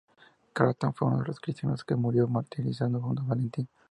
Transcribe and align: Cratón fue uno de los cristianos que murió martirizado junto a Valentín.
Cratón 0.51 0.95
fue 0.95 1.09
uno 1.09 1.19
de 1.19 1.27
los 1.27 1.39
cristianos 1.39 1.83
que 1.83 1.95
murió 1.95 2.27
martirizado 2.27 2.99
junto 2.99 3.21
a 3.21 3.25
Valentín. 3.25 3.69